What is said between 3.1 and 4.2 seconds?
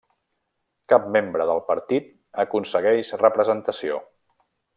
representació.